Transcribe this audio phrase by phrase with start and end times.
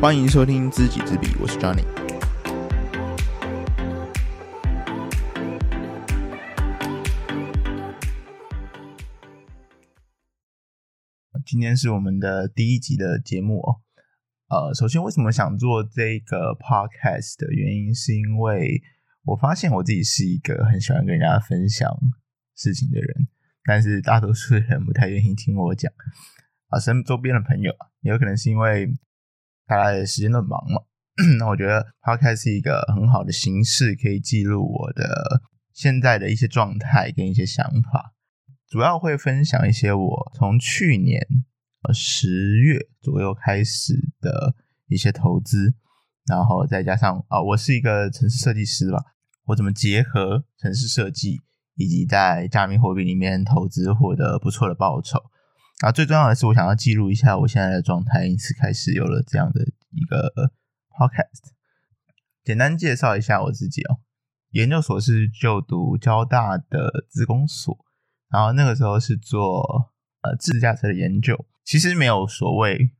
[0.00, 1.84] 欢迎收听知己知彼，我是 Johnny。
[11.44, 13.82] 今天是我们的第一集的节目哦。
[14.48, 18.80] 呃，首先为什么想做这个 podcast 的原因，是因为
[19.24, 21.86] 我发现我自己是一个很喜欢跟人家分享
[22.56, 23.28] 事情的人，
[23.64, 25.92] 但是大多数人不太愿意听我讲
[26.68, 26.80] 啊。
[26.80, 28.90] 身周边的朋友，也有可能是因为。
[29.70, 30.82] 大家的时间都忙嘛，
[31.38, 35.42] 那我觉得 Podcast 是一个很好的形式，可以记录我的
[35.72, 38.12] 现在的一些状态跟一些想法。
[38.68, 41.24] 主要会分享一些我从去年
[41.94, 44.56] 十月左右开始的
[44.88, 45.72] 一些投资，
[46.26, 48.98] 然后再加上啊，我是一个城市设计师吧，
[49.46, 51.40] 我怎么结合城市设计
[51.76, 55.22] 以及在加密货币里面投资获得不错的报酬。
[55.80, 60.52] 啊，最重要的是，我想要记录一下我现在的状态，因此开始有了这样的一个
[60.90, 61.52] podcast。
[62.44, 64.00] 简单介绍一下我自己哦，
[64.50, 67.74] 研究所是就读交大的资工所，
[68.28, 72.92] 然后那个时候是做呃自驾车的研究，其实没有所谓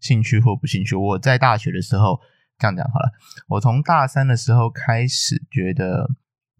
[0.00, 0.96] 兴趣或不兴趣。
[0.96, 2.18] 我在大学的时候
[2.58, 3.12] 这样讲好了，
[3.46, 6.10] 我从大三的时候开始觉得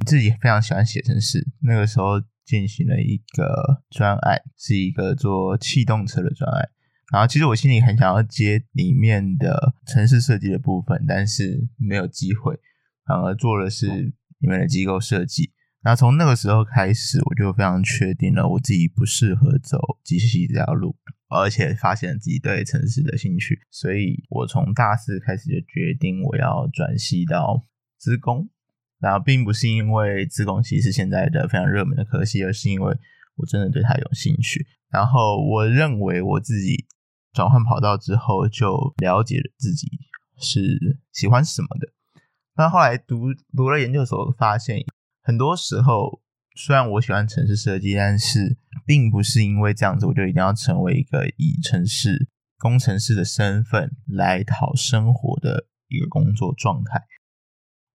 [0.07, 2.23] 自己非常喜欢写程式，那个时候。
[2.47, 6.71] 进行了一个专案，是一个做气动车的专案。
[7.13, 12.59] 然后，其实我心里很想要接里面的城市设计的部分，但是没有机会，
[13.05, 15.53] 反而做的是里面的机构设计。
[15.83, 20.97] 然后从那个时候开始，我就非常确定了我自己不适合走机械这条路，
[21.29, 23.61] 而且发现了自己对城市的兴趣。
[23.71, 28.49] 所以我从大四开始就决定我要转系到资工。
[29.01, 32.97] 然后并不是因为自贡系是现在的非常热门的科系，而是因为
[33.37, 34.67] 我真的对它有兴趣。
[34.91, 36.87] 然后我认为我自己
[37.33, 39.87] 转换跑道之后，就了解了自己
[40.39, 41.89] 是喜欢什么的。
[42.57, 44.79] 那后来读读了研究所，发现
[45.23, 46.23] 很多时候
[46.57, 48.57] 虽然我喜欢城市设计，但是
[48.87, 57.03] 并不是因为这样子我就一定要成为一个以城市工程师的身份来讨生活的一个工作状态。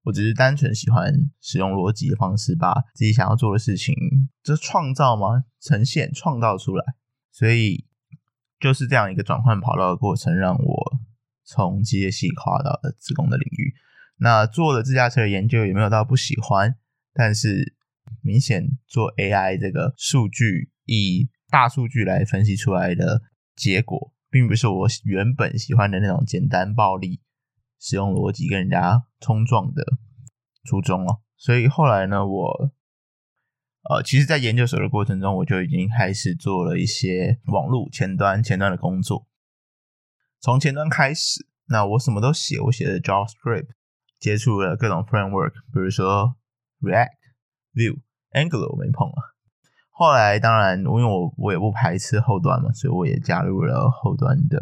[0.04, 3.94] 我只是单纯喜欢使用逻辑的方式，把自己想要做的事情，
[4.42, 5.44] 这创造吗？
[5.62, 6.84] 呈现、创造出来。
[7.32, 7.86] 所以
[8.60, 11.00] 就是这样一个转换跑道的过程，让我
[11.46, 13.74] 从机械系跨到了自工的领域。
[14.18, 16.76] 那做了自驾车的研究，也没有到不喜欢，
[17.14, 17.76] 但是
[18.22, 23.22] 明显做 AI 这个数据，以大数据来分析出来的
[23.56, 27.22] 结果，并不是我原本喜欢的那种简单暴力。
[27.82, 29.84] 使用逻辑跟人家冲撞的
[30.64, 32.72] 初衷哦，所以后来呢，我
[33.90, 39.26] 呃，其实，在研究所的过程中，我就已经开始做了一些网络前端前端的工作。
[40.40, 43.70] 从前端开始，那我什么都写，我写的 JavaScript，
[44.20, 46.36] 接触了各种 framework，比如说
[46.80, 47.10] React、
[47.74, 48.00] Vue、
[48.34, 49.34] Angular，我没碰啊。
[49.90, 54.62] 后来，当然，因为我我也不排斥后端嘛，所以我也加入了后端的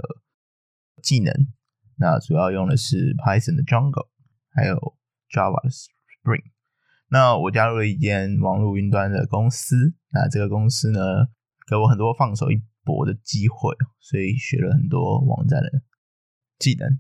[1.03, 1.33] 技能。
[1.99, 4.07] 那主要用的是 Python 的 Jungle，
[4.53, 4.75] 还有
[5.29, 6.51] Java 的 Spring。
[7.09, 10.99] 那我加入了一间网络云端的公司，那这个公司呢，
[11.67, 15.81] 给我很多放手一搏的机会，所以学了很多网站的
[16.57, 16.99] 技能。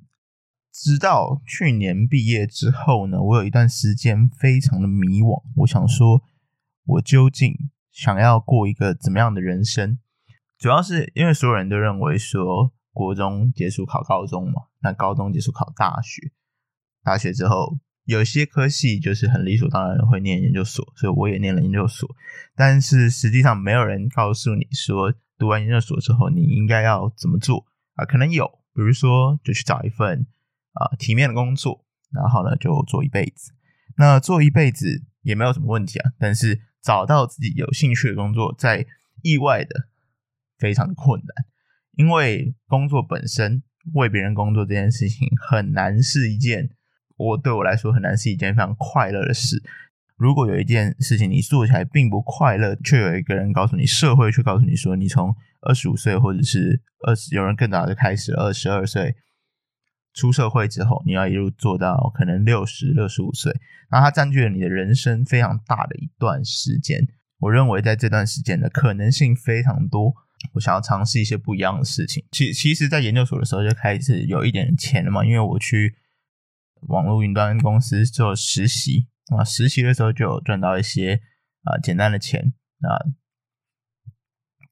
[0.71, 6.23] 直到去年毕业之后呢，我有一段时间非常的迷惘，我想说，
[6.85, 7.53] 我究竟
[7.91, 9.99] 想要过一个怎么样的人生？
[10.57, 14.63] 主要是因为所有人都认为说，国中结束考高中嘛。
[14.81, 16.33] 那高中结束考大学，
[17.01, 22.09] 大学之后有些科系就是很理所当然会念研究所，所以我也念了研究所。
[22.55, 27.65] 但是实际上没有人告诉你说，读完研究所之后你应该要怎么做
[27.95, 28.03] 啊？
[28.03, 30.27] 可能有，比如说就去找一份
[30.73, 33.53] 啊体面的工作，然后呢就做一辈子。
[33.95, 38.85] 那做一辈子也没有什么问题啊，但是找到自己有兴趣的工作，在
[39.21, 39.87] 意外的
[40.57, 41.45] 非常的困难，
[41.99, 43.61] 因为工作本身。
[43.95, 46.69] 为别人工作这件事情很难是一件，
[47.15, 49.63] 我对我来说很难是一件非常快乐的事。
[50.15, 59.15] 如果有一件事情你做起来并不快乐，却有一个人告诉你，社会却告诉你说，你从二十五岁或者是二十，有人更早就开始二十二岁
[60.13, 63.55] 出社会之后，你要一路做到可能六十六十五岁，
[63.89, 67.07] 然后它占据了你的人生非常大的一段时间。
[67.39, 70.13] 我认为在这段时间的可能性非常多。
[70.53, 72.25] 我想要尝试一些不一样的事情。
[72.31, 75.95] 其其实，在研究所的时候就开始有一点钱了嘛，因为我去
[76.87, 81.21] 网络云端公司做实习啊，实习的时候就有赚到一些
[81.63, 82.97] 啊简单的钱啊，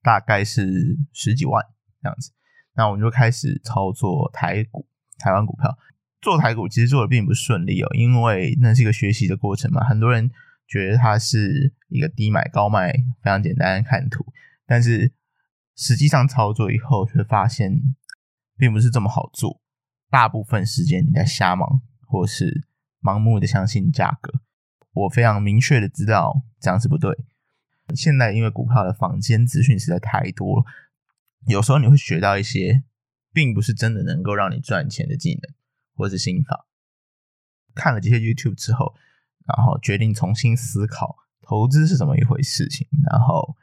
[0.02, 1.64] 大概是十几万
[2.02, 2.32] 这样子。
[2.74, 4.86] 那我们就开始操作台股，
[5.18, 5.76] 台湾股票。
[6.20, 9.84] 做台股其实做的并不顺利哦，因为那是一个学习的过程嘛。
[9.84, 10.28] 很多人
[10.66, 12.92] 觉得它是一个低买高卖，
[13.22, 14.24] 非常简单看图，
[14.66, 15.12] 但是
[15.78, 17.80] 实际上操作以后却发现
[18.56, 19.62] 并不是这么好做。
[20.10, 22.66] 大部分时间你在瞎忙，或是
[23.00, 24.40] 盲目的相信价格。
[24.92, 27.16] 我非常明确的知道这样是不对。
[27.94, 30.64] 现在因为股票的坊间资讯实在太多了，
[31.46, 32.82] 有时候你会学到一些
[33.32, 35.54] 并不是真的能够让你赚钱的技能。
[35.94, 36.64] 或是心法，
[37.74, 38.94] 看了这些 YouTube 之后，
[39.44, 43.56] 然后决定重新思考投资是怎么一回事情，然后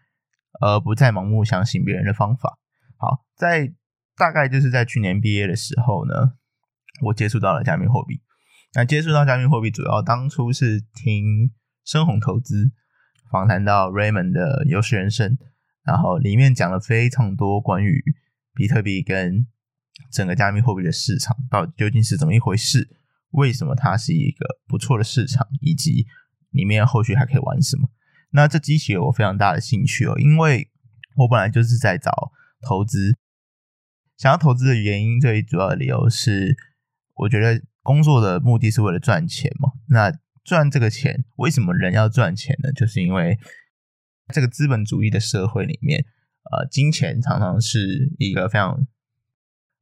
[0.62, 2.60] 而不再盲目相信别人的方法。
[2.98, 3.74] 好，在
[4.18, 6.34] 大概就是在去年毕业的时候呢，
[7.02, 8.22] 我接触到了加密货币。
[8.74, 11.52] 那接触到加密货币，主要当初是听
[11.86, 12.72] 深红投资
[13.32, 15.38] 访谈到 Raymond 的优势人生，
[15.84, 18.04] 然后里面讲了非常多关于
[18.54, 19.48] 比特币跟
[20.12, 22.98] 整个加密货币的市场到底究竟是怎么一回事？
[23.32, 25.48] 为什么它是一个不错的市场？
[25.62, 26.06] 以及
[26.52, 27.90] 里面后续还可以玩什么？
[28.36, 30.70] 那这激起了我非常大的兴趣哦，因为
[31.16, 33.18] 我本来就是在找投资，
[34.18, 36.54] 想要投资的原因最主要的理由是，
[37.16, 39.72] 我觉得工作的目的是为了赚钱嘛。
[39.88, 40.12] 那
[40.44, 42.74] 赚这个钱，为什么人要赚钱呢？
[42.74, 43.40] 就是因为
[44.34, 46.06] 这个资本主义的社会里面，
[46.52, 48.86] 呃，金钱常常是一个非常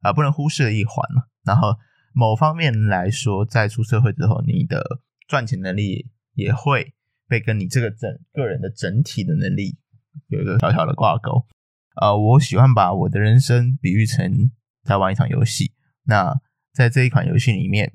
[0.02, 1.24] 啊，不能忽视的一环嘛。
[1.42, 1.76] 然后，
[2.12, 6.94] 某方面来说，在出社会之后，你的赚钱能力也会
[7.28, 9.76] 被跟你这个整个人的整体的能力
[10.28, 11.46] 有一个小小的挂钩。
[12.00, 14.50] 呃，我喜欢把我的人生比喻成
[14.82, 15.72] 在玩一场游戏。
[16.04, 16.40] 那
[16.72, 17.92] 在这一款游戏里面，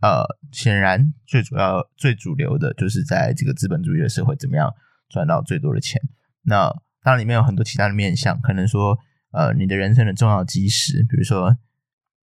[0.00, 4.74] 呃，显然最主要、最主流的就是在这个资本主义的社会，怎么样
[5.08, 6.00] 赚到最多的钱。
[6.42, 6.70] 那
[7.02, 8.98] 当然，里面有很多其他的面向，可能说。
[9.32, 11.56] 呃，你的人生的重要基石，比如说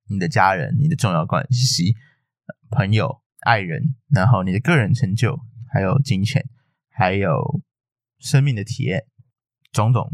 [0.09, 1.95] 你的家人、你的重要关系、
[2.69, 5.39] 朋友、爱人，然后你的个人成就，
[5.77, 6.43] 还有金钱，
[6.89, 7.61] 还有
[8.17, 9.05] 生命的体验，
[9.71, 10.09] 种种，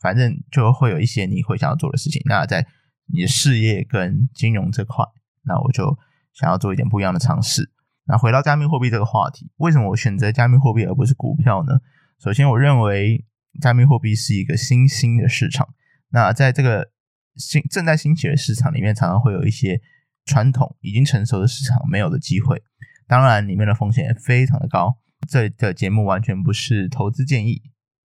[0.00, 2.20] 反正就会有一些你会想要做的事情。
[2.24, 2.66] 那在
[3.06, 5.04] 你的事业跟金融这块，
[5.44, 5.96] 那我就
[6.32, 7.70] 想要做一点不一样的尝试。
[8.06, 11.74] 那回到加密货币这个话题，为什么我选择加密货币而不是股票呢？
[12.18, 13.24] 首先，我认为
[13.60, 15.68] 加密货币是一个新兴的市场。
[16.08, 16.90] 那在这个
[17.36, 19.80] 新正在兴起的市场里面，常常会有一些
[20.24, 22.60] 传统已经成熟的市场没有的机会。
[23.06, 24.98] 当然，里面的风险也非常的高。
[25.26, 27.62] 这的节目完全不是投资建议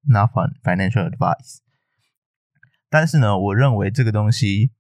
[0.08, 0.32] ，not
[0.64, 1.58] financial advice。
[2.90, 4.72] 但是呢，我认为这个东西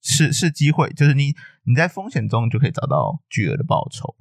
[0.00, 1.34] 是是机会，就是你
[1.64, 4.14] 你在风险中就可以找到巨额的报酬。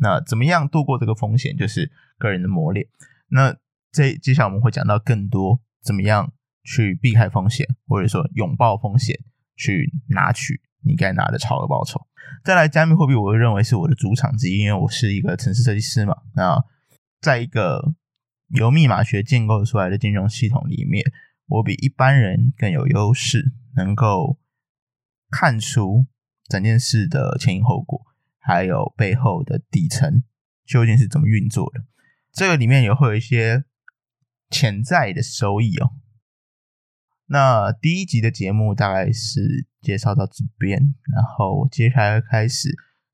[0.00, 2.86] 那怎么样度过这个风险，就是个人的磨练。
[3.28, 3.56] 那
[3.90, 6.32] 这接下来我们会讲到更多怎么样。
[6.64, 9.18] 去避开风险，或者说拥抱风险，
[9.56, 12.00] 去拿取你该拿的超额报酬。
[12.44, 16.14] 再来，加密货币，我会认为是我的主场之一，因为我是一个城市设计师嘛。
[16.36, 16.64] 那
[17.22, 17.94] 在一个
[18.48, 21.04] 由密码学建构出来的金融系统里面，
[21.46, 24.40] 我比一般人更有优势，能够
[25.30, 26.06] 看出
[26.48, 28.04] 整件事的前因后果，
[28.40, 30.24] 还有背后的底层
[30.66, 31.84] 究竟是怎么运作的。
[32.32, 33.64] 这个里面也会有一些
[34.50, 35.92] 潜在的收益哦。
[37.26, 42.68] 那第一集的节目大概是介绍到这边，然后接下来开始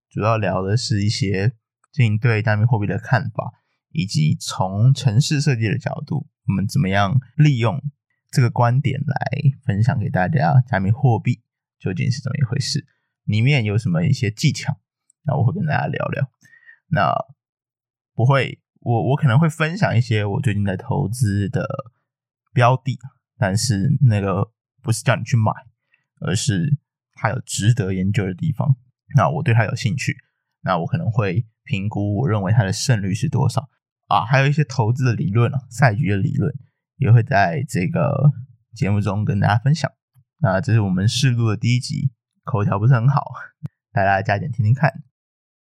[0.08, 1.52] 主要聊的是一些
[1.92, 3.52] 最近对加密货币的看法，
[3.90, 7.82] 以及从城市设计的角度，我们怎么样利用
[8.30, 11.42] 这个观点来分享给大家加密货币
[11.78, 12.86] 究竟是怎么一回事，
[13.24, 14.78] 里面有什么一些技巧，
[15.22, 16.30] 那我会跟大家聊聊。
[16.88, 17.12] 那
[18.14, 21.66] 不会，我我可能会分享一些我最近在投资的
[22.52, 22.98] 标的。
[23.40, 24.50] 但是那个
[24.82, 25.52] 不是叫你去买，
[26.20, 26.76] 而是
[27.12, 28.76] 它有值得研究的地方。
[29.14, 30.16] 那我对它有兴趣，
[30.62, 33.68] 那我可能会评估，我认为它的胜率是多少
[34.08, 34.24] 啊？
[34.24, 36.52] 还有一些投资的理论啊，赛局的理论，
[36.96, 38.32] 也会在这个
[38.74, 39.90] 节目中跟大家分享。
[40.40, 42.10] 那这是我们试录的第一集，
[42.44, 43.32] 口条不是很好，
[43.92, 45.02] 大家加点听听看。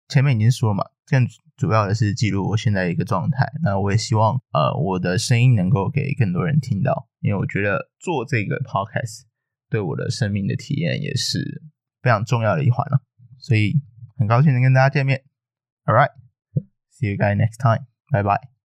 [0.09, 1.27] 前面已经说了嘛，更
[1.57, 3.51] 主要的是记录我现在一个状态。
[3.63, 9.23] 那我也希望，呃，我的声音能够给更多人听到，因为我觉得做这个 podcast
[9.69, 11.63] 对我的生命的体验也是
[12.03, 13.03] 非常重要的一环了。
[13.39, 13.81] 所以
[14.17, 15.25] 很高兴能跟大家见面。
[15.87, 16.11] All right,
[16.93, 17.96] see you guys next time.
[18.11, 18.56] 拜拜。